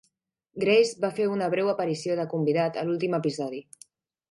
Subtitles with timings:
[0.63, 3.65] Grace va fer una breu aparició de convidat a l'últim episodi.